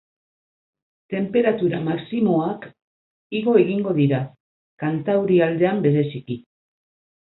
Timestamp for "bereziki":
5.89-6.39